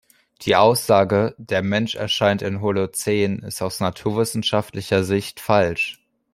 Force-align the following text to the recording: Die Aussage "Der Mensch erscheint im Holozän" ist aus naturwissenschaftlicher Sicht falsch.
Die 0.41 0.55
Aussage 0.55 1.35
"Der 1.37 1.61
Mensch 1.61 1.93
erscheint 1.93 2.41
im 2.41 2.61
Holozän" 2.61 3.43
ist 3.43 3.61
aus 3.61 3.79
naturwissenschaftlicher 3.81 5.03
Sicht 5.03 5.39
falsch. 5.39 6.01